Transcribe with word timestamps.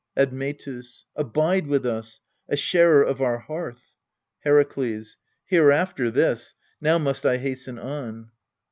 Admetus. 0.17 1.05
Abide 1.15 1.67
with 1.67 1.85
us, 1.85 2.21
a 2.49 2.57
sharer 2.57 3.03
of 3.03 3.21
our 3.21 3.37
hearth. 3.37 3.93
Herakles. 4.43 5.17
Hereafter 5.45 6.09
this: 6.09 6.55
now 6.81 6.97
must 6.97 7.23
I 7.23 7.37
hasten 7.37 7.77
on. 7.77 8.31